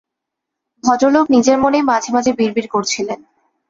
[0.83, 3.19] ভদ্রলোক নিজের মনেই মাঝেমাঝে বিড়বিড় করছিলেন।